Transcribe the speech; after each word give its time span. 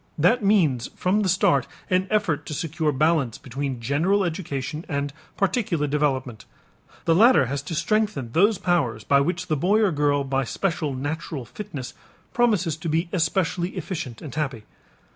That 0.17 0.43
means 0.43 0.87
from 0.95 1.19
the 1.19 1.29
start 1.29 1.67
an 1.87 2.07
effort 2.09 2.47
to 2.47 2.55
secure 2.55 2.91
balance 2.91 3.37
between 3.37 3.79
general 3.79 4.23
education 4.23 4.83
and 4.89 5.13
particular 5.37 5.85
development. 5.85 6.45
The 7.05 7.13
latter 7.13 7.45
has 7.45 7.61
to 7.61 7.75
strengthen 7.75 8.31
those 8.31 8.57
powers 8.57 9.03
by 9.03 9.21
which 9.21 9.45
the 9.45 9.55
boy 9.55 9.79
or 9.79 9.91
girl 9.91 10.23
by 10.23 10.43
special 10.43 10.95
natural 10.95 11.45
fitness 11.45 11.93
promises 12.33 12.77
to 12.77 12.89
be 12.89 13.09
especially 13.13 13.77
efficient 13.77 14.23
and 14.23 14.33
happy. 14.33 14.63